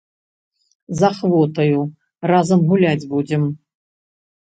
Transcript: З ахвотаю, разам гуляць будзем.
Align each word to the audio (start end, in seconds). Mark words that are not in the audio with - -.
З 1.01 1.03
ахвотаю, 1.09 1.81
разам 2.31 2.59
гуляць 2.71 3.07
будзем. 3.13 3.43